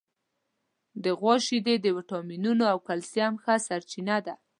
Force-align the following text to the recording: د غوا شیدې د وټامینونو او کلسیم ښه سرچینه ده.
د 1.03 1.05
غوا 1.19 1.35
شیدې 1.45 1.75
د 1.81 1.87
وټامینونو 1.97 2.63
او 2.71 2.77
کلسیم 2.87 3.33
ښه 3.43 3.55
سرچینه 3.67 4.17
ده. 4.25 4.35